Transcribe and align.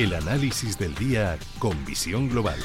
El 0.00 0.14
análisis 0.14 0.78
del 0.78 0.94
día 0.94 1.38
con 1.58 1.84
visión 1.84 2.26
global. 2.30 2.58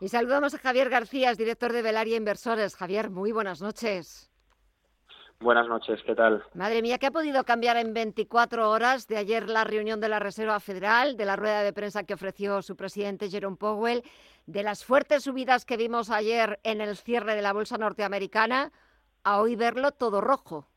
Y 0.00 0.08
saludamos 0.08 0.54
a 0.54 0.58
Javier 0.58 0.88
García, 0.88 1.34
director 1.34 1.74
de 1.74 1.82
Velaria 1.82 2.16
Inversores. 2.16 2.74
Javier, 2.74 3.10
muy 3.10 3.32
buenas 3.32 3.60
noches. 3.60 4.30
Buenas 5.40 5.68
noches, 5.68 6.00
¿qué 6.06 6.14
tal? 6.14 6.42
Madre 6.54 6.80
mía, 6.80 6.96
¿qué 6.96 7.08
ha 7.08 7.10
podido 7.10 7.44
cambiar 7.44 7.76
en 7.76 7.92
24 7.92 8.70
horas 8.70 9.06
de 9.08 9.18
ayer 9.18 9.50
la 9.50 9.64
reunión 9.64 10.00
de 10.00 10.08
la 10.08 10.20
Reserva 10.20 10.58
Federal, 10.58 11.18
de 11.18 11.26
la 11.26 11.36
rueda 11.36 11.62
de 11.62 11.74
prensa 11.74 12.04
que 12.04 12.14
ofreció 12.14 12.62
su 12.62 12.76
presidente 12.76 13.28
Jerome 13.28 13.58
Powell, 13.58 14.04
de 14.46 14.62
las 14.62 14.86
fuertes 14.86 15.24
subidas 15.24 15.66
que 15.66 15.76
vimos 15.76 16.08
ayer 16.08 16.60
en 16.62 16.80
el 16.80 16.96
cierre 16.96 17.34
de 17.34 17.42
la 17.42 17.52
bolsa 17.52 17.76
norteamericana, 17.76 18.72
a 19.24 19.40
hoy 19.40 19.56
verlo 19.56 19.90
todo 19.92 20.20
rojo? 20.20 20.68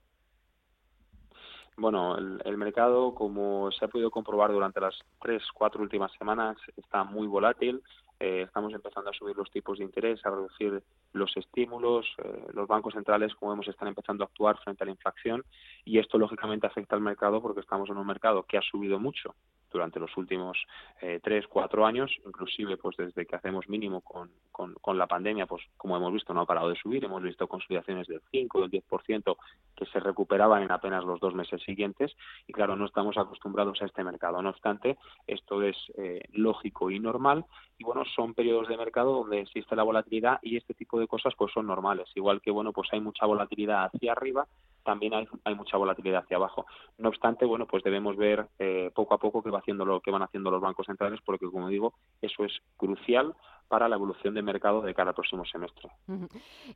Bueno, 1.80 2.18
el, 2.18 2.58
mercado, 2.58 3.14
como 3.14 3.72
se 3.72 3.86
ha 3.86 3.88
podido 3.88 4.10
comprobar 4.10 4.52
durante 4.52 4.82
las 4.82 4.98
tres, 5.22 5.44
cuatro 5.54 5.84
últimas 5.84 6.12
semanas, 6.18 6.58
está 6.76 7.04
muy 7.04 7.28
volátil. 7.28 7.84
Eh, 8.20 8.46
estamos 8.48 8.74
empezando 8.74 9.12
a 9.12 9.14
subir 9.14 9.38
los 9.38 9.52
tipos 9.52 9.78
de 9.78 9.84
interés, 9.84 10.26
a 10.26 10.32
reducir 10.32 10.82
los 11.14 11.38
estímulos, 11.38 12.08
eh, 12.24 12.48
los 12.54 12.68
bancos 12.68 12.96
centrales, 12.96 13.36
como 13.36 13.52
vemos, 13.52 13.68
están 13.68 13.90
empezando 13.90 14.24
a 14.24 14.28
actuar 14.28 14.58
frente 14.58 14.84
a 14.84 14.86
la 14.86 14.92
inflación 14.92 15.46
y 15.86 16.00
esto 16.00 16.18
lógicamente 16.18 16.66
afecta 16.66 16.96
al 16.96 17.02
mercado 17.02 17.44
porque 17.44 17.62
estamos 17.62 17.92
en 17.92 17.98
un 17.98 18.08
mercado 18.08 18.42
que 18.42 18.58
ha 18.58 18.62
subido 18.64 18.98
mucho 18.98 19.36
durante 19.72 20.00
los 20.00 20.16
últimos 20.18 20.58
eh, 21.02 21.20
tres, 21.24 21.46
cuatro 21.48 21.86
años, 21.86 22.12
inclusive 22.26 22.78
pues 22.78 22.98
desde 22.98 23.26
que 23.26 23.36
hacemos 23.36 23.68
mínimo 23.70 24.02
con, 24.02 24.30
con, 24.52 24.98
la 24.98 25.08
pandemia, 25.08 25.46
pues 25.46 25.64
como 25.78 25.96
hemos 25.96 26.14
visto 26.14 26.34
no 26.34 26.42
ha 26.42 26.46
parado 26.46 26.70
de 26.70 26.76
subir, 26.76 27.04
hemos 27.06 27.22
visto 27.22 27.48
consolidaciones 27.48 28.08
del 28.08 28.22
5, 28.32 28.68
del 28.68 28.84
10% 28.84 29.38
que 29.76 29.86
se 29.86 30.00
recuperaban 30.00 30.64
en 30.64 30.72
apenas 30.72 31.04
los 31.04 31.20
dos 31.20 31.36
meses 31.36 31.62
siguientes. 31.64 32.16
Y 32.48 32.54
claro, 32.54 32.76
no 32.76 32.86
estamos 32.86 33.18
acostumbrados 33.18 33.82
a 33.82 33.86
este 33.86 34.04
mercado. 34.04 34.42
No 34.42 34.50
obstante, 34.50 34.98
esto 35.28 35.62
es 35.62 35.78
eh, 35.98 36.24
lógico 36.32 36.90
y 36.90 37.00
normal. 37.00 37.46
Y 37.78 37.84
bueno, 37.84 38.04
son 38.16 38.34
periodos 38.34 38.68
de 38.68 38.78
mercado 38.78 39.14
donde 39.14 39.42
existe 39.42 39.76
la 39.76 39.84
volatilidad 39.84 40.40
y 40.42 40.58
este 40.58 40.74
tipo 40.74 41.00
de 41.00 41.08
cosas 41.08 41.34
pues 41.38 41.54
son 41.54 41.68
normales, 41.68 42.10
igual 42.16 42.42
que 42.42 42.52
bueno, 42.52 42.74
pues 42.74 42.90
hay 42.92 43.00
mucha 43.00 43.26
volatilidad 43.26 43.86
hacia 43.86 44.14
arriba, 44.14 44.48
también 44.88 45.14
hay, 45.14 45.28
hay 45.44 45.54
mucha 45.54 45.76
volatilidad 45.76 46.24
hacia 46.24 46.38
abajo. 46.38 46.66
No 46.98 47.10
obstante, 47.10 47.44
bueno, 47.44 47.68
pues 47.68 47.84
debemos 47.84 48.16
ver 48.16 48.48
eh, 48.58 48.90
poco 48.96 49.16
a 49.16 49.18
poco 49.18 49.44
qué 49.44 49.50
va 49.50 49.60
haciendo 49.60 49.84
lo 49.84 50.00
que 50.00 50.12
van 50.12 50.24
haciendo 50.24 50.50
los 50.50 50.62
bancos 50.62 50.86
centrales, 50.86 51.20
porque 51.26 51.46
como 51.52 51.68
digo, 51.68 51.94
eso 52.22 52.46
es 52.46 52.54
crucial 52.78 53.36
para 53.68 53.90
la 53.90 53.98
evolución 53.98 54.34
del 54.34 54.46
mercado 54.46 54.82
de 54.82 54.94
cara 54.94 55.10
al 55.10 55.14
próximo 55.16 55.44
semestre. 55.44 55.90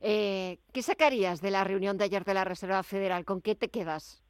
Eh, 0.02 0.58
¿Qué 0.74 0.82
sacarías 0.82 1.40
de 1.40 1.52
la 1.52 1.64
reunión 1.64 1.96
de 1.96 2.04
ayer 2.04 2.22
de 2.22 2.34
la 2.34 2.44
Reserva 2.44 2.82
Federal? 2.82 3.24
¿Con 3.24 3.40
qué 3.40 3.54
te 3.54 3.70
quedas? 3.70 4.22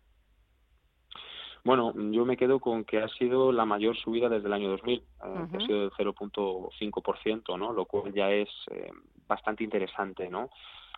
Bueno, 1.64 1.92
yo 2.12 2.24
me 2.24 2.36
quedo 2.36 2.61
con 2.61 2.84
que 2.84 3.02
ha 3.02 3.08
sido 3.08 3.50
la 3.50 3.64
mayor 3.64 3.96
subida 3.96 4.28
desde 4.28 4.46
el 4.46 4.52
año 4.52 4.70
2000, 4.70 4.94
eh, 4.94 5.05
que 5.50 5.56
ha 5.56 5.67
sido 5.67 5.80
del 5.80 5.91
0.5%, 5.91 7.58
¿no? 7.58 7.72
Lo 7.72 7.86
cual 7.86 8.14
ya 8.14 8.30
es 8.30 8.48
bastante 9.27 9.64
interesante, 9.64 10.28
¿no? 10.30 10.50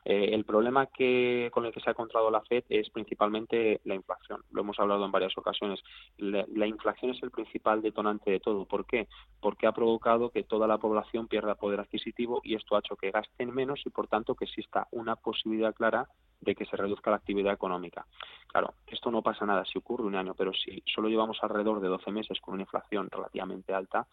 Eh, 0.04 0.30
el 0.34 0.44
problema 0.44 0.86
que, 0.86 1.50
con 1.52 1.64
el 1.64 1.72
que 1.72 1.80
se 1.80 1.88
ha 1.88 1.92
encontrado 1.92 2.30
la 2.30 2.42
Fed 2.42 2.64
es 2.68 2.90
principalmente 2.90 3.80
la 3.84 3.94
inflación. 3.94 4.42
Lo 4.50 4.60
hemos 4.60 4.78
hablado 4.78 5.04
en 5.04 5.12
varias 5.12 5.36
ocasiones. 5.38 5.80
La, 6.18 6.66
inflación 6.66 7.12
es 7.12 7.22
el 7.22 7.30
principal 7.30 7.80
detonante 7.80 8.30
de 8.30 8.40
todo. 8.40 8.66
¿Por 8.66 8.86
qué? 8.86 9.08
Porque 9.40 9.66
ha 9.66 9.72
provocado 9.72 10.30
que 10.30 10.42
toda 10.42 10.66
la 10.66 10.78
población 10.78 11.26
pierda 11.26 11.54
poder 11.54 11.80
adquisitivo 11.80 12.40
y 12.44 12.54
esto 12.54 12.76
ha 12.76 12.80
hecho 12.80 12.96
que 12.96 13.10
gasten 13.10 13.54
menos 13.54 13.80
y, 13.86 13.90
por 13.90 14.08
tanto, 14.08 14.34
que 14.34 14.44
exista 14.44 14.88
una 14.90 15.16
posibilidad 15.16 15.74
clara 15.74 16.08
de 16.40 16.54
que 16.54 16.66
se 16.66 16.76
reduzca 16.76 17.10
la 17.10 17.16
actividad 17.16 17.54
económica. 17.54 18.06
Claro, 18.48 18.74
esto 18.86 19.10
no 19.10 19.22
pasa 19.22 19.46
nada 19.46 19.64
si 19.64 19.78
ocurre 19.78 20.04
un 20.04 20.14
año, 20.14 20.34
pero 20.34 20.52
si 20.52 20.82
solo 20.86 21.08
llevamos 21.08 21.38
alrededor 21.42 21.80
de 21.80 21.88
12 21.88 22.10
meses 22.12 22.38
con 22.40 22.54
una 22.54 22.64
inflación 22.64 23.08
relativamente 23.10 23.72
alta, 23.72 24.06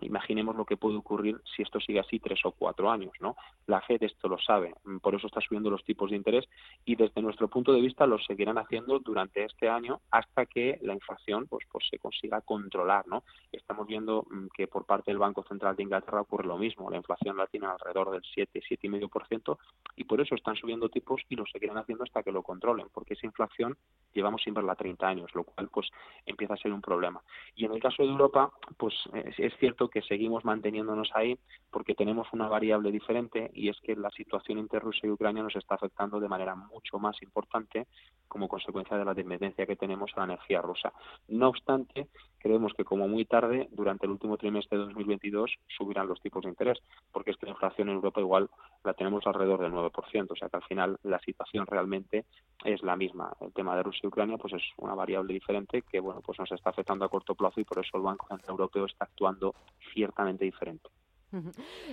imaginemos 0.00 0.56
lo 0.56 0.64
que 0.64 0.76
puede 0.76 0.96
ocurrir 0.96 1.40
si 1.54 1.62
esto 1.62 1.80
sigue 1.80 2.00
así 2.00 2.18
tres 2.18 2.40
o 2.44 2.52
cuatro 2.52 2.90
años, 2.90 3.12
¿no? 3.20 3.36
La 3.66 3.80
Fed 3.80 4.02
esto 4.02 4.28
lo 4.28 4.38
sabe, 4.38 4.74
por 5.02 5.14
eso 5.14 5.26
está 5.26 5.40
subiendo 5.40 5.70
los 5.70 5.84
tipos 5.84 6.10
de 6.10 6.16
interés 6.16 6.46
y 6.84 6.96
desde 6.96 7.22
nuestro 7.22 7.48
punto 7.48 7.72
de 7.72 7.80
vista 7.80 8.06
lo 8.06 8.18
seguirán 8.18 8.58
haciendo 8.58 8.98
durante 8.98 9.44
este 9.44 9.68
año 9.68 10.00
hasta 10.10 10.46
que 10.46 10.78
la 10.82 10.94
inflación 10.94 11.46
pues 11.46 11.66
pues 11.70 11.86
se 11.90 11.98
consiga 11.98 12.40
controlar, 12.40 13.06
¿no? 13.06 13.24
Estamos 13.52 13.86
viendo 13.86 14.26
mm, 14.30 14.46
que 14.54 14.66
por 14.66 14.84
parte 14.86 15.10
del 15.10 15.18
Banco 15.18 15.44
Central 15.44 15.76
de 15.76 15.82
Inglaterra 15.82 16.20
ocurre 16.20 16.46
lo 16.46 16.58
mismo, 16.58 16.90
la 16.90 16.96
inflación 16.96 17.36
la 17.36 17.46
tiene 17.46 17.66
alrededor 17.66 18.10
del 18.10 18.22
7, 18.34 18.62
siete 18.66 18.86
y 18.86 18.90
medio 18.90 19.08
por 19.08 19.26
ciento 19.26 19.58
y 19.96 20.04
por 20.04 20.20
eso 20.20 20.34
están 20.34 20.56
subiendo 20.56 20.88
tipos 20.88 21.22
y 21.28 21.36
lo 21.36 21.44
seguirán 21.46 21.78
haciendo 21.78 22.04
hasta 22.04 22.22
que 22.22 22.32
lo 22.32 22.42
controlen, 22.42 22.88
porque 22.92 23.14
esa 23.14 23.26
inflación 23.26 23.76
llevamos 24.12 24.42
sin 24.42 24.54
verla 24.54 24.74
30 24.74 25.06
años, 25.06 25.34
lo 25.34 25.44
cual 25.44 25.68
pues 25.68 25.88
empieza 26.24 26.54
a 26.54 26.56
ser 26.56 26.72
un 26.72 26.80
problema. 26.80 27.20
Y 27.54 27.64
en 27.64 27.72
el 27.72 27.80
caso 27.80 28.02
de 28.02 28.08
Europa, 28.08 28.52
pues 28.76 28.94
es 29.38 29.55
cierto 29.56 29.88
que 29.88 30.02
seguimos 30.02 30.44
manteniéndonos 30.44 31.10
ahí 31.14 31.38
porque 31.70 31.94
tenemos 31.94 32.28
una 32.32 32.48
variable 32.48 32.90
diferente 32.90 33.50
y 33.54 33.68
es 33.68 33.76
que 33.80 33.96
la 33.96 34.10
situación 34.10 34.58
entre 34.58 34.80
Rusia 34.80 35.06
y 35.06 35.10
Ucrania 35.10 35.42
nos 35.42 35.56
está 35.56 35.74
afectando 35.74 36.20
de 36.20 36.28
manera 36.28 36.54
mucho 36.54 36.98
más 36.98 37.20
importante 37.22 37.86
como 38.28 38.48
consecuencia 38.48 38.96
de 38.96 39.04
la 39.04 39.14
dependencia 39.14 39.66
que 39.66 39.76
tenemos 39.76 40.10
a 40.14 40.20
la 40.20 40.24
energía 40.32 40.62
rusa. 40.62 40.92
No 41.28 41.48
obstante, 41.48 42.08
creemos 42.38 42.72
que 42.74 42.84
como 42.84 43.08
muy 43.08 43.24
tarde, 43.24 43.68
durante 43.72 44.06
el 44.06 44.12
último 44.12 44.36
trimestre 44.36 44.78
de 44.78 44.84
2022, 44.84 45.56
subirán 45.76 46.08
los 46.08 46.20
tipos 46.20 46.42
de 46.44 46.50
interés, 46.50 46.78
porque 47.12 47.30
es 47.30 47.36
que 47.36 47.46
la 47.46 47.52
inflación 47.52 47.88
en 47.88 47.96
Europa 47.96 48.20
igual 48.20 48.50
la 48.84 48.94
tenemos 48.94 49.26
alrededor 49.26 49.60
del 49.60 49.72
9%, 49.72 50.26
o 50.30 50.36
sea 50.36 50.48
que 50.48 50.56
al 50.56 50.64
final 50.64 50.98
la 51.02 51.18
situación 51.20 51.66
realmente 51.66 52.24
es 52.64 52.82
la 52.82 52.96
misma. 52.96 53.32
El 53.40 53.52
tema 53.52 53.76
de 53.76 53.82
Rusia 53.82 54.00
y 54.04 54.06
Ucrania 54.08 54.38
pues 54.38 54.54
es 54.54 54.62
una 54.78 54.94
variable 54.94 55.34
diferente 55.34 55.82
que 55.82 56.00
bueno 56.00 56.20
pues 56.24 56.38
nos 56.38 56.50
está 56.52 56.70
afectando 56.70 57.04
a 57.04 57.08
corto 57.08 57.34
plazo 57.34 57.60
y 57.60 57.64
por 57.64 57.78
eso 57.78 57.96
el 57.96 58.02
Banco 58.02 58.26
Central 58.28 58.50
Europeo 58.50 58.86
está 58.86 59.04
actuando 59.04 59.54
ciertamente 59.92 60.44
diferente. 60.44 60.88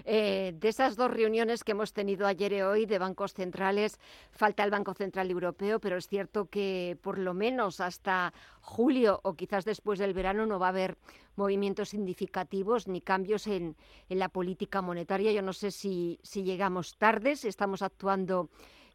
Eh, 0.06 0.54
de 0.60 0.70
esas 0.70 0.96
dos 0.96 1.12
reuniones 1.12 1.64
que 1.64 1.72
hemos 1.72 1.94
tenido 1.94 2.28
ayer 2.28 2.54
y 2.54 2.62
hoy 2.62 2.86
de 2.86 3.00
bancos 3.00 3.34
centrales, 3.34 4.00
falta 4.32 4.64
el 4.64 4.72
Banco 4.72 4.94
Central 4.94 5.30
Europeo, 5.32 5.80
pero 5.80 5.98
es 5.98 6.08
cierto 6.08 6.46
que 6.46 6.98
por 7.02 7.18
lo 7.18 7.34
menos 7.34 7.80
hasta 7.80 8.34
julio 8.62 9.20
o 9.24 9.34
quizás 9.34 9.66
después 9.66 10.00
del 10.00 10.14
verano 10.14 10.46
no 10.46 10.60
va 10.60 10.68
a 10.68 10.70
haber 10.70 10.98
movimientos 11.36 11.90
significativos 11.90 12.88
ni 12.88 13.02
cambios 13.02 13.48
en, 13.48 13.76
la 14.10 14.30
política 14.30 14.82
monetaria. 14.82 15.32
Yo 15.32 15.42
no 15.42 15.54
sé 15.54 15.72
si, 15.72 16.20
si 16.22 16.44
llegamos 16.44 16.96
tarde, 16.98 17.36
si 17.36 17.48
estamos 17.48 17.82
actuando 17.82 18.50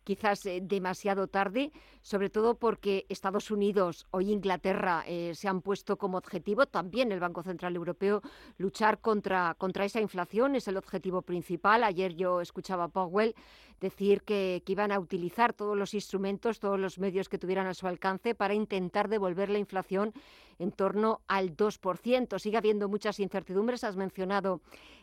quizás 0.08 0.46
eh, 0.46 0.60
demasiado 0.62 1.26
tarde, 1.26 1.70
sobre 2.00 2.30
todo 2.30 2.54
porque 2.54 3.04
Estados 3.10 3.50
Unidos 3.50 4.06
o 4.10 4.22
Inglaterra 4.22 5.04
eh, 5.06 5.32
se 5.34 5.48
han 5.48 5.60
puesto 5.60 5.98
como 5.98 6.16
objetivo, 6.16 6.64
también 6.64 7.12
el 7.12 7.20
Banco 7.20 7.42
Central 7.42 7.76
Europeo, 7.76 8.22
luchar 8.56 9.02
contra, 9.02 9.54
contra 9.58 9.84
esa 9.84 10.00
inflación, 10.00 10.56
es 10.56 10.66
el 10.66 10.78
objetivo 10.78 11.20
principal. 11.20 11.84
Ayer 11.84 12.14
yo 12.14 12.40
escuchaba 12.40 12.84
a 12.84 12.88
Powell 12.88 13.34
decir 13.80 14.22
que, 14.22 14.62
iban 14.66 14.92
a 14.92 14.98
utilizar 14.98 15.52
todos 15.52 15.76
los 15.76 15.94
instrumentos, 15.94 16.60
todos 16.60 16.78
los 16.78 16.98
medios 16.98 17.28
que 17.28 17.38
tuvieran 17.38 17.66
a 17.66 17.74
su 17.74 17.86
alcance 17.86 18.34
para 18.34 18.54
intentar 18.54 19.08
devolver 19.08 19.48
la 19.48 19.58
inflación 19.58 20.12
en 20.58 20.72
torno 20.72 21.20
al 21.28 21.56
2%. 21.56 22.38
Sigue 22.38 22.56
habiendo 22.56 22.88
muchas 22.88 23.20
incertidumbres. 23.20 23.84
Has 23.84 23.96
mencionado 23.96 24.60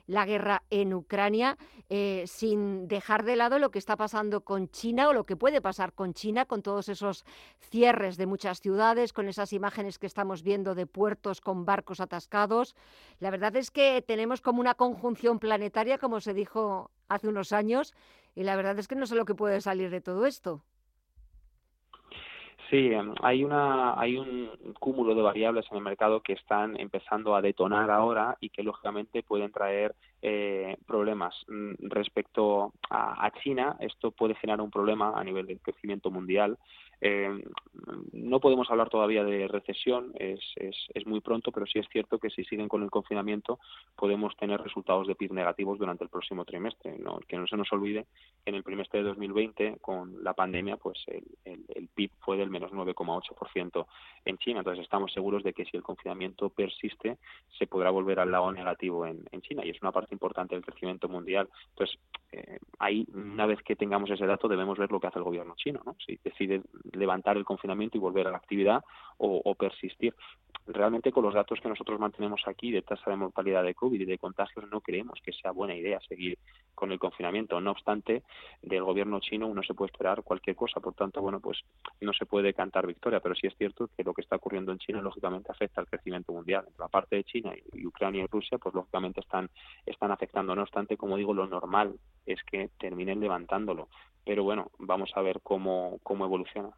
la 0.07 0.25
guerra 0.25 0.63
en 0.69 0.93
Ucrania, 0.93 1.57
eh, 1.89 2.25
sin 2.27 2.87
dejar 2.87 3.23
de 3.23 3.35
lado 3.35 3.57
lo 3.57 3.71
que 3.71 3.79
está 3.79 3.95
pasando 3.95 4.41
con 4.41 4.69
China 4.69 5.09
o 5.09 5.13
lo 5.13 5.25
que 5.25 5.35
puede 5.35 5.61
pasar 5.61 5.93
con 5.93 6.13
China, 6.13 6.45
con 6.45 6.61
todos 6.61 6.89
esos 6.89 7.25
cierres 7.59 8.17
de 8.17 8.27
muchas 8.27 8.61
ciudades, 8.61 9.13
con 9.13 9.27
esas 9.27 9.51
imágenes 9.53 9.97
que 9.97 10.07
estamos 10.07 10.43
viendo 10.43 10.75
de 10.75 10.85
puertos 10.85 11.41
con 11.41 11.65
barcos 11.65 11.99
atascados. 11.99 12.75
La 13.19 13.31
verdad 13.31 13.55
es 13.55 13.71
que 13.71 14.03
tenemos 14.05 14.41
como 14.41 14.59
una 14.59 14.75
conjunción 14.75 15.39
planetaria, 15.39 15.97
como 15.97 16.21
se 16.21 16.33
dijo 16.33 16.91
hace 17.07 17.27
unos 17.27 17.51
años, 17.51 17.93
y 18.35 18.43
la 18.43 18.55
verdad 18.55 18.77
es 18.77 18.87
que 18.87 18.95
no 18.95 19.07
sé 19.07 19.15
lo 19.15 19.25
que 19.25 19.35
puede 19.35 19.61
salir 19.61 19.89
de 19.89 20.01
todo 20.01 20.25
esto. 20.25 20.63
Sí, 22.69 22.91
em, 22.91 23.13
hay 23.21 23.43
una 23.43 23.99
hay 23.99 24.17
un 24.17 24.49
cúmulo 24.79 25.13
de 25.13 25.21
variables 25.21 25.65
en 25.69 25.77
el 25.77 25.83
mercado 25.83 26.21
que 26.21 26.33
están 26.33 26.79
empezando 26.79 27.35
a 27.35 27.41
detonar 27.41 27.91
ahora 27.91 28.37
y 28.39 28.49
que 28.49 28.63
lógicamente 28.63 29.21
pueden 29.21 29.51
traer 29.51 29.95
eh, 30.21 30.77
problemas 30.87 31.35
mm, 31.47 31.87
respecto 31.89 32.73
a, 32.89 33.31
China. 33.43 33.75
Esto 33.79 34.11
puede 34.11 34.35
generar 34.35 34.61
un 34.61 34.71
problema 34.71 35.13
a 35.15 35.23
nivel 35.23 35.45
del 35.45 35.59
crecimiento 35.59 36.09
mundial. 36.09 36.57
Eh, 37.01 37.43
no 38.13 38.39
podemos 38.39 38.71
hablar 38.71 38.89
todavía 38.89 39.23
de 39.23 39.47
recesión, 39.47 40.13
es, 40.15 40.39
es, 40.55 40.75
es, 40.93 41.05
muy 41.05 41.19
pronto, 41.19 41.51
pero 41.51 41.65
sí 41.65 41.79
es 41.79 41.87
cierto 41.89 42.19
que 42.19 42.29
si 42.29 42.43
siguen 42.45 42.69
con 42.69 42.83
el 42.83 42.89
confinamiento 42.89 43.59
podemos 43.95 44.35
tener 44.37 44.61
resultados 44.61 45.05
de 45.05 45.15
PIB 45.15 45.33
negativos 45.33 45.77
durante 45.77 46.03
el 46.03 46.09
próximo 46.09 46.45
trimestre. 46.45 46.95
Que 47.27 47.37
no 47.37 47.47
se 47.47 47.57
nos 47.57 47.71
olvide 47.73 48.05
que 48.43 48.49
en 48.49 48.55
el 48.55 48.63
trimestre 48.63 48.99
de 48.99 49.09
2020, 49.09 49.77
con 49.81 50.23
la 50.23 50.33
pandemia, 50.33 50.77
pues 50.77 50.97
el, 51.07 51.23
el, 51.45 51.87
PIB 51.89 52.11
fue 52.19 52.37
del 52.37 52.49
menos 52.49 52.71
9,8% 52.71 53.85
en 54.25 54.37
China. 54.37 54.59
Entonces 54.59 54.83
estamos 54.83 55.11
seguros 55.13 55.43
de 55.43 55.53
que 55.53 55.65
si 55.65 55.77
el 55.77 55.83
confinamiento 55.83 56.49
persiste, 56.49 57.17
se 57.57 57.67
podrá 57.67 57.89
volver 57.89 58.19
al 58.19 58.31
lado 58.31 58.51
negativo 58.51 59.05
en, 59.05 59.23
en 59.31 59.41
China. 59.41 59.63
Y 59.65 59.69
es 59.69 59.81
una 59.81 59.91
parte 59.91 60.04
importante 60.11 60.55
del 60.55 60.65
crecimiento 60.65 61.07
mundial. 61.07 61.49
Entonces, 61.69 61.99
eh, 62.31 62.59
ahí, 62.79 63.05
una 63.13 63.45
vez 63.45 63.61
que 63.63 63.75
tengamos 63.75 64.09
ese 64.09 64.25
dato, 64.25 64.47
debemos 64.47 64.77
ver 64.77 64.91
lo 64.91 64.99
que 64.99 65.07
hace 65.07 65.19
el 65.19 65.25
gobierno 65.25 65.55
chino, 65.55 65.81
¿no? 65.85 65.95
Si 66.05 66.19
decide 66.23 66.61
levantar 66.93 67.37
el 67.37 67.45
confinamiento 67.45 67.97
y 67.97 68.01
volver 68.01 68.27
a 68.27 68.31
la 68.31 68.37
actividad 68.37 68.83
o 69.17 69.55
persistir 69.55 70.13
realmente 70.67 71.11
con 71.11 71.23
los 71.23 71.33
datos 71.33 71.59
que 71.61 71.69
nosotros 71.69 71.99
mantenemos 71.99 72.41
aquí 72.47 72.71
de 72.71 72.81
tasa 72.81 73.11
de 73.11 73.17
mortalidad 73.17 73.63
de 73.63 73.75
COVID 73.75 74.01
y 74.01 74.05
de 74.05 74.17
contagios 74.17 74.67
no 74.71 74.81
creemos 74.81 75.19
que 75.23 75.31
sea 75.31 75.51
buena 75.51 75.75
idea 75.75 75.99
seguir 76.07 76.39
con 76.73 76.91
el 76.91 76.99
confinamiento. 76.99 77.59
No 77.61 77.71
obstante, 77.71 78.23
del 78.61 78.83
gobierno 78.83 79.19
chino 79.19 79.47
uno 79.47 79.61
se 79.63 79.73
puede 79.73 79.91
esperar 79.91 80.23
cualquier 80.23 80.55
cosa, 80.55 80.79
por 80.79 80.93
tanto, 80.95 81.21
bueno, 81.21 81.39
pues 81.39 81.59
no 82.01 82.13
se 82.13 82.25
puede 82.25 82.53
cantar 82.53 82.87
victoria, 82.87 83.19
pero 83.19 83.35
sí 83.35 83.47
es 83.47 83.55
cierto 83.57 83.89
que 83.95 84.03
lo 84.03 84.13
que 84.13 84.21
está 84.21 84.37
ocurriendo 84.37 84.71
en 84.71 84.79
China 84.79 85.01
lógicamente 85.01 85.51
afecta 85.51 85.81
al 85.81 85.87
crecimiento 85.87 86.33
mundial. 86.33 86.65
la 86.79 86.87
parte 86.87 87.15
de 87.17 87.23
China 87.23 87.53
y 87.73 87.85
Ucrania 87.85 88.23
y 88.23 88.27
Rusia, 88.27 88.57
pues 88.57 88.73
lógicamente 88.73 89.21
están 89.21 89.49
afectando. 90.11 90.55
No 90.55 90.61
obstante, 90.61 90.97
como 90.97 91.17
digo, 91.17 91.33
lo 91.33 91.47
normal 91.47 91.95
es 92.25 92.43
que 92.43 92.69
terminen 92.79 93.19
levantándolo. 93.19 93.89
Pero 94.23 94.43
bueno, 94.43 94.71
vamos 94.79 95.11
a 95.15 95.21
ver 95.21 95.41
cómo 95.41 95.99
cómo 96.03 96.25
evoluciona. 96.25 96.71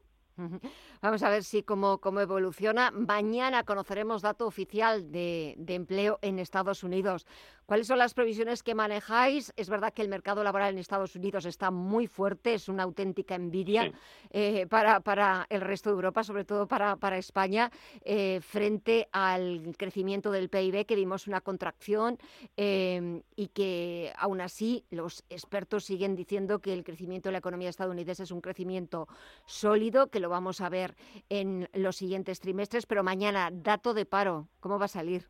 Vamos 1.01 1.24
a 1.24 1.30
ver 1.30 1.44
si 1.44 1.63
cómo, 1.63 2.00
cómo 2.00 2.19
evoluciona. 2.19 2.92
Mañana 2.92 3.63
conoceremos 3.63 4.22
dato 4.22 4.45
oficial 4.45 5.12
de, 5.12 5.56
empleo 5.68 6.19
en 6.22 6.39
Estados 6.39 6.84
Unidos. 6.84 7.25
¿Cuáles 7.66 7.88
son 7.88 7.98
las 7.98 8.13
previsiones 8.13 8.63
que 8.63 8.75
manejáis? 8.75 9.51
Es 9.57 9.69
verdad 9.69 9.94
que 9.94 10.01
el 10.01 10.07
mercado 10.07 10.42
laboral 10.42 10.74
en 10.74 10.80
Estados 10.80 11.16
Unidos 11.16 11.45
está 11.45 11.69
muy 11.69 12.07
fuerte, 12.07 12.54
es 12.54 12.69
una 12.69 12.84
auténtica 12.84 13.36
envidia 13.36 13.92
eh, 14.30 14.68
para, 14.68 15.01
para, 15.01 15.45
el 15.50 15.60
resto 15.60 15.89
de 15.89 15.95
Europa, 15.95 16.24
sobre 16.24 16.45
todo 16.45 16.66
para, 16.66 16.95
para 16.95 17.18
España, 17.18 17.69
eh, 18.06 18.39
frente 18.42 19.10
al 19.12 19.75
crecimiento 19.78 20.31
del 20.31 20.50
PIB, 20.50 20.86
que 20.86 20.95
vimos 20.95 21.28
una 21.28 21.42
contracción 21.42 22.18
eh, 22.56 23.22
y 23.36 23.48
que 23.50 24.13
aún 24.18 24.39
así 24.39 24.86
los 24.89 25.25
expertos 25.30 25.84
siguen 25.84 26.16
diciendo 26.16 26.60
que 26.60 26.74
el 26.74 26.86
crecimiento 26.86 27.28
de 27.28 27.34
la 27.34 27.39
economía 27.39 27.69
estadounidense 27.69 28.24
es 28.24 28.31
un 28.31 28.39
crecimiento 28.39 29.10
sólido, 29.45 30.07
que 30.07 30.22
lo 30.22 30.26
vamos 30.29 30.62
a 30.62 30.69
ver 30.69 30.95
en 31.29 31.69
los 31.74 31.95
siguientes 31.97 32.39
trimestres, 32.39 32.85
pero 32.85 33.03
mañana, 33.03 33.50
dato 33.51 33.94
de 33.94 34.06
paro, 34.06 34.50
¿cómo 34.59 34.79
va 34.79 34.85
a 34.85 34.89
salir? 34.89 35.29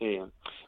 Sí, 0.00 0.18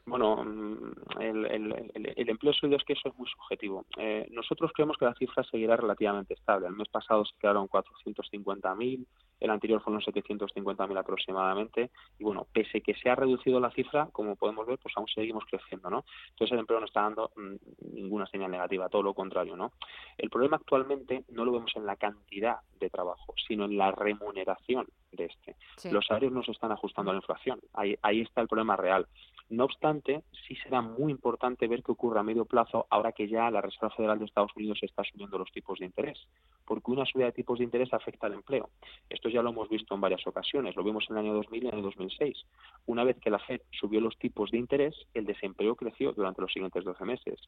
bueno, 0.05 0.45
mm, 0.45 0.93
el, 1.19 2.29
empleo 2.29 2.53
sólido 2.53 2.77
es 2.77 2.85
que 2.85 2.93
eso 2.93 3.09
es 3.09 3.17
muy 3.17 3.27
subjetivo. 3.27 3.87
Eh, 3.97 4.29
nosotros 4.31 4.71
creemos 4.75 4.99
que 4.99 5.07
la 5.07 5.15
cifra 5.15 5.43
seguirá 5.45 5.75
relativamente 5.75 6.35
estable. 6.35 6.67
El 6.67 6.77
mes 6.77 6.89
pasado 6.89 7.25
se 7.25 7.35
quedaron 7.39 7.67
450.000, 7.67 9.07
el 9.41 9.51
anterior 9.51 9.81
fueron 9.83 10.03
750.000 10.03 10.99
aproximadamente, 10.99 11.91
y 12.19 12.25
bueno, 12.25 12.47
pese 12.53 12.83
que 12.83 12.93
se 12.95 13.09
ha 13.09 13.15
reducido 13.15 13.59
la 13.59 13.71
cifra, 13.71 14.11
como 14.13 14.37
podemos 14.37 14.67
ver, 14.67 14.79
pues 14.79 14.95
aún 14.99 15.09
seguimos 15.09 15.45
creciendo, 15.47 15.89
¿no? 15.89 16.05
Entonces 16.29 16.53
el 16.53 16.59
empleo 16.59 16.81
no 16.81 16.87
está 16.87 17.01
dando 17.01 17.31
mm, 17.35 17.95
ninguna 17.95 18.27
señal 18.27 18.51
negativa, 18.51 18.91
todo 18.91 19.03
lo 19.03 19.15
contrario, 19.15 19.57
¿no? 19.57 19.73
El 20.19 20.29
problema 20.29 20.59
actualmente 20.59 21.25
no 21.31 21.47
lo 21.47 21.53
vemos 21.53 21.73
en 21.77 21.87
la 21.87 21.97
cantidad 21.97 22.57
de 22.79 22.91
trabajo, 22.91 23.33
sino 23.49 23.65
en 23.65 23.79
la 23.79 23.93
remuneración 23.93 24.89
de 25.13 25.27
este. 25.27 25.57
Los 25.91 26.07
salarios 26.07 26.33
no 26.33 26.43
se 26.43 26.53
están 26.53 26.73
ajustando 26.73 27.11
a 27.11 27.15
la 27.15 27.19
inflación. 27.19 27.61
Ahí, 27.75 27.97
ahí 28.03 28.21
está 28.21 28.41
el 28.41 28.49
problema 28.49 28.77
real. 28.77 29.07
No 29.53 29.65
obstante, 29.65 30.23
sí 30.49 30.57
será 30.57 30.81
muy 30.81 31.13
importante 31.13 31.69
ver 31.69 31.83
qué 31.83 31.93
ocurre 31.93 32.19
a 32.19 32.23
medio 32.23 32.47
plazo 32.47 32.87
ahora 32.89 33.13
que 33.13 33.29
ya 33.29 33.51
la 33.51 33.61
Reserva 33.61 33.91
Federal 33.91 34.19
de 34.19 34.25
Estados 34.25 34.51
Unidos 34.57 34.79
está 34.81 35.05
subiendo 35.05 35.37
los 35.37 35.53
tipos 35.53 35.79
de 35.79 35.85
interés, 35.85 36.27
porque 36.65 36.91
una 36.91 37.05
subida 37.05 37.27
de 37.27 37.33
tipos 37.33 37.59
de 37.59 37.65
interés 37.65 37.93
afecta 37.93 38.29
al 38.29 38.33
empleo. 38.33 38.71
Esto 39.11 39.29
ya 39.29 39.43
lo 39.43 39.51
hemos 39.51 39.69
visto 39.69 39.95
en 39.95 40.01
varias 40.01 40.27
ocasiones, 40.27 40.75
lo 40.75 40.83
vimos 40.83 41.05
en 41.11 41.19
el 41.19 41.25
año 41.27 41.35
2000 41.35 41.65
y 41.65 41.69
en 41.69 41.75
el 41.75 41.83
2006. 41.83 42.47
Una 42.87 43.05
vez 43.05 43.19
que 43.21 43.29
la 43.29 43.41
Fed 43.41 43.61
subió 43.79 44.01
los 44.01 44.17
tipos 44.17 44.51
de 44.51 44.57
interés, 44.57 44.95
el 45.13 45.27
desempleo 45.27 45.77
creció 45.77 46.13
durante 46.13 46.41
los 46.41 46.51
siguientes 46.51 46.83
12 46.85 47.05
meses. 47.05 47.39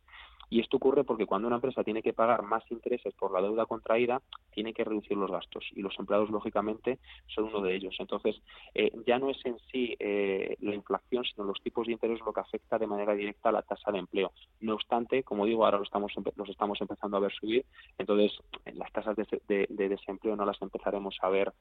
Y 0.51 0.61
esto 0.61 0.77
ocurre 0.77 1.05
porque 1.05 1.25
cuando 1.25 1.49
una 1.49 1.57
empresa 1.57 1.85
tiene 1.85 2.03
que 2.03 2.13
pagar 2.13 2.43
más 2.43 2.71
intereses 2.71 3.15
por 3.15 3.33
la 3.33 3.41
deuda 3.41 3.65
contraída, 3.65 4.21
tiene 4.55 4.73
que 4.73 4.85
reducir 4.85 5.17
los 5.17 5.31
gastos 5.31 5.65
y 5.73 5.83
los 5.83 5.99
empleados, 5.99 6.31
lógicamente, 6.31 6.99
son 7.27 7.45
uno 7.45 7.61
de 7.61 7.75
ellos. 7.75 7.97
Entonces, 7.99 8.41
eh, 8.75 8.91
ya 9.07 9.19
no 9.19 9.31
es 9.31 9.45
en 9.45 9.59
sí 9.71 9.97
eh, 9.99 10.57
la 10.61 10.75
inflación, 10.75 11.25
sino 11.25 11.45
los 11.45 11.61
tipos 11.63 11.87
de 11.87 11.93
interés 11.93 12.21
lo 12.25 12.33
que 12.33 12.41
afecta 12.41 12.79
de 12.79 12.87
manera 12.87 13.15
directa 13.15 13.49
a 13.49 13.53
la 13.53 13.63
tasa 13.63 13.91
de 13.93 13.99
empleo. 13.99 14.33
No 14.61 14.75
obstante, 14.75 15.23
como 15.23 15.47
digo, 15.47 15.65
ahora 15.65 15.79
lo 15.79 15.85
estamos, 15.85 16.13
los 16.37 16.49
estamos 16.49 16.81
empezando 16.81 17.17
a 17.17 17.21
ver 17.21 17.33
subir, 17.33 17.65
entonces 17.99 18.33
las 18.73 18.93
tasas 18.93 19.17
de, 19.17 19.67
desempleo 19.69 20.37
no 20.37 20.45
las 20.45 20.61
empezaremos 20.63 21.17
a 21.21 21.29
ver 21.29 21.53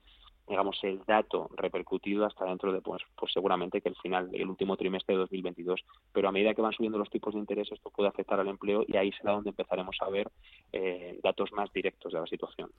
digamos 0.47 0.77
el 0.83 1.01
dato 1.05 1.49
repercutido 1.55 2.25
hasta 2.25 2.45
dentro 2.45 2.71
de 2.73 2.81
pues, 2.81 3.01
pues 3.15 3.31
seguramente 3.31 3.81
que 3.81 3.89
el 3.89 3.95
final 3.95 4.29
el 4.33 4.49
último 4.49 4.75
trimestre 4.77 5.15
de 5.15 5.21
2022 5.21 5.83
pero 6.11 6.29
a 6.29 6.31
medida 6.31 6.53
que 6.53 6.61
van 6.61 6.73
subiendo 6.73 6.97
los 6.97 7.09
tipos 7.09 7.33
de 7.33 7.39
interés 7.39 7.71
esto 7.71 7.89
puede 7.89 8.09
afectar 8.09 8.39
al 8.39 8.47
empleo 8.47 8.83
y 8.87 8.97
ahí 8.97 9.11
será 9.13 9.33
donde 9.33 9.51
empezaremos 9.51 9.95
a 10.01 10.09
ver 10.09 10.29
eh, 10.71 11.19
datos 11.23 11.51
más 11.53 11.71
directos 11.71 12.11
de 12.13 12.19
la 12.19 12.27
situación 12.27 12.69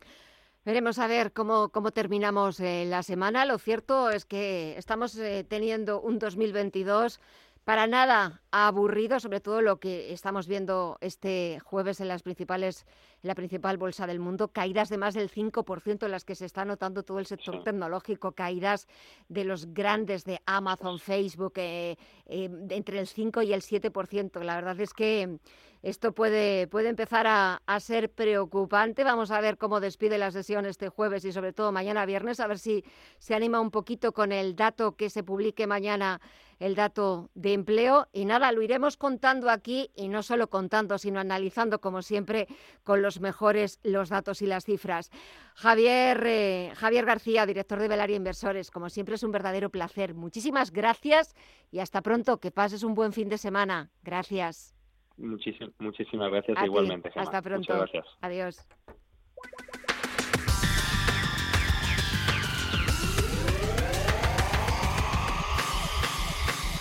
Veremos 0.64 0.98
a 0.98 1.06
ver 1.06 1.32
cómo, 1.32 1.68
cómo 1.68 1.90
terminamos 1.90 2.58
eh, 2.58 2.86
la 2.86 3.02
semana. 3.02 3.44
Lo 3.44 3.58
cierto 3.58 4.08
es 4.08 4.24
que 4.24 4.78
estamos 4.78 5.14
eh, 5.18 5.44
teniendo 5.46 6.00
un 6.00 6.18
2022 6.18 7.20
para 7.64 7.86
nada 7.86 8.42
aburrido, 8.50 9.20
sobre 9.20 9.40
todo 9.40 9.62
lo 9.62 9.80
que 9.80 10.12
estamos 10.12 10.46
viendo 10.46 10.98
este 11.00 11.58
jueves 11.64 12.00
en 12.00 12.08
las 12.08 12.22
principales 12.22 12.86
la 13.24 13.34
principal 13.34 13.78
bolsa 13.78 14.06
del 14.06 14.20
mundo, 14.20 14.48
caídas 14.48 14.90
de 14.90 14.98
más 14.98 15.14
del 15.14 15.30
5% 15.30 16.04
en 16.04 16.10
las 16.10 16.24
que 16.26 16.34
se 16.34 16.44
está 16.44 16.66
notando 16.66 17.04
todo 17.04 17.18
el 17.18 17.26
sector 17.26 17.64
tecnológico, 17.64 18.32
caídas 18.32 18.86
de 19.28 19.44
los 19.44 19.72
grandes 19.72 20.24
de 20.24 20.40
Amazon, 20.44 20.98
Facebook, 20.98 21.54
eh, 21.56 21.96
eh, 22.26 22.50
entre 22.68 23.00
el 23.00 23.06
5 23.06 23.40
y 23.40 23.54
el 23.54 23.62
7%. 23.62 24.42
La 24.42 24.56
verdad 24.56 24.78
es 24.78 24.92
que 24.92 25.38
esto 25.84 26.12
puede, 26.12 26.66
puede 26.66 26.88
empezar 26.88 27.26
a, 27.26 27.60
a, 27.66 27.78
ser 27.78 28.10
preocupante. 28.10 29.04
Vamos 29.04 29.30
a 29.30 29.40
ver 29.42 29.58
cómo 29.58 29.80
despide 29.80 30.16
la 30.16 30.30
sesión 30.30 30.64
este 30.64 30.88
jueves 30.88 31.26
y 31.26 31.32
sobre 31.32 31.52
todo 31.52 31.72
mañana 31.72 32.06
viernes, 32.06 32.40
a 32.40 32.46
ver 32.46 32.58
si 32.58 32.86
se 33.18 33.34
anima 33.34 33.60
un 33.60 33.70
poquito 33.70 34.12
con 34.12 34.32
el 34.32 34.56
dato 34.56 34.96
que 34.96 35.10
se 35.10 35.22
publique 35.22 35.66
mañana, 35.66 36.22
el 36.58 36.74
dato 36.74 37.28
de 37.34 37.52
empleo. 37.52 38.08
Y 38.14 38.24
nada, 38.24 38.50
lo 38.52 38.62
iremos 38.62 38.96
contando 38.96 39.50
aquí 39.50 39.90
y 39.94 40.08
no 40.08 40.22
solo 40.22 40.48
contando, 40.48 40.96
sino 40.96 41.20
analizando 41.20 41.82
como 41.82 42.00
siempre 42.00 42.48
con 42.82 43.02
los 43.02 43.20
mejores 43.20 43.78
los 43.82 44.08
datos 44.08 44.40
y 44.40 44.46
las 44.46 44.64
cifras. 44.64 45.10
Javier, 45.54 46.24
eh, 46.26 46.72
Javier 46.76 47.04
García, 47.04 47.44
director 47.44 47.78
de 47.78 47.88
Velaria 47.88 48.16
Inversores, 48.16 48.70
como 48.70 48.88
siempre 48.88 49.16
es 49.16 49.22
un 49.22 49.32
verdadero 49.32 49.68
placer. 49.68 50.14
Muchísimas 50.14 50.70
gracias 50.70 51.34
y 51.70 51.80
hasta 51.80 52.00
pronto. 52.00 52.40
Que 52.40 52.50
pases 52.50 52.84
un 52.84 52.94
buen 52.94 53.12
fin 53.12 53.28
de 53.28 53.36
semana. 53.36 53.90
Gracias. 54.02 54.73
Muchísimas, 55.16 55.72
muchísimas 55.78 56.30
gracias 56.30 56.58
A 56.58 56.66
igualmente. 56.66 57.10
Gemma. 57.10 57.22
Hasta 57.22 57.42
pronto. 57.42 57.58
Muchas 57.60 57.92
gracias. 57.92 58.06
Adiós. 58.20 58.68